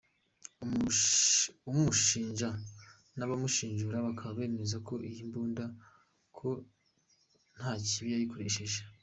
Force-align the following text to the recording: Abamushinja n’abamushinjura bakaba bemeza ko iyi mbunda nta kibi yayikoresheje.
Abamushinja 1.67 2.49
n’abamushinjura 3.17 3.97
bakaba 4.07 4.33
bemeza 4.39 4.77
ko 4.87 4.93
iyi 5.09 5.21
mbunda 5.29 5.63
nta 7.55 7.71
kibi 7.87 8.09
yayikoresheje. 8.13 8.79